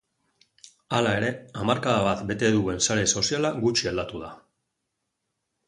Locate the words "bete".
2.33-2.51